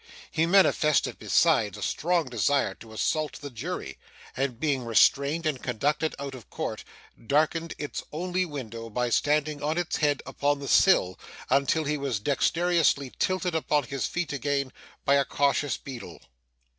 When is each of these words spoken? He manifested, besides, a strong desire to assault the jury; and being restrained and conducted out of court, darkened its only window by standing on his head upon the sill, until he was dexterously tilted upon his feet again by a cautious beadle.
He 0.31 0.47
manifested, 0.47 1.19
besides, 1.19 1.77
a 1.77 1.83
strong 1.83 2.25
desire 2.25 2.73
to 2.73 2.91
assault 2.91 3.33
the 3.33 3.51
jury; 3.51 3.99
and 4.35 4.59
being 4.59 4.83
restrained 4.83 5.45
and 5.45 5.61
conducted 5.61 6.15
out 6.17 6.33
of 6.33 6.49
court, 6.49 6.83
darkened 7.27 7.75
its 7.77 8.01
only 8.11 8.43
window 8.43 8.89
by 8.89 9.11
standing 9.11 9.61
on 9.61 9.77
his 9.77 9.97
head 9.97 10.23
upon 10.25 10.57
the 10.57 10.67
sill, 10.67 11.19
until 11.51 11.83
he 11.83 11.97
was 11.97 12.19
dexterously 12.19 13.13
tilted 13.19 13.53
upon 13.53 13.83
his 13.83 14.07
feet 14.07 14.33
again 14.33 14.73
by 15.05 15.13
a 15.17 15.23
cautious 15.23 15.77
beadle. 15.77 16.19